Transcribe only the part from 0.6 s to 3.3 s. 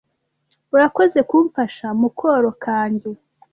Urakoze kumfasha mukoro kanjye.